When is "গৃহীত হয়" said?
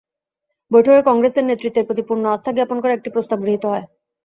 3.41-3.85